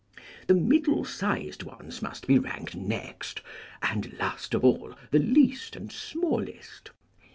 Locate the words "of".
4.55-4.63